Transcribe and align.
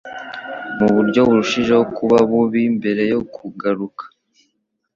mu 0.77 0.87
buryo 0.95 1.19
burushijeho 1.27 1.83
kuba 1.97 2.17
bubi, 2.29 2.61
mbere 2.77 3.03
yo 3.11 3.19
kugaruka 3.35 4.03